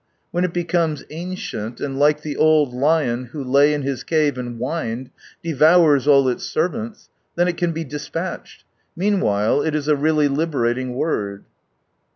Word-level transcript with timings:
When 0.31 0.43
it 0.43 0.51
becomes 0.51 1.03
ancient, 1.11 1.79
and 1.79 1.99
like 1.99 2.23
the 2.23 2.35
old 2.35 2.73
lion 2.73 3.25
who 3.25 3.43
lay 3.43 3.71
in 3.71 3.83
his 3.83 4.03
cave 4.03 4.35
and 4.35 4.57
whined, 4.57 5.11
devours 5.43 6.07
all 6.07 6.27
its 6.27 6.43
servants, 6.43 7.09
then 7.35 7.47
it 7.47 7.55
can 7.57 7.71
be 7.71 7.83
despatched. 7.83 8.63
Meanwhile 8.95 9.61
it 9.61 9.75
is 9.75 9.87
a 9.87 9.95
really 9.95 10.27
liberating 10.27 10.95
word. 10.95 11.45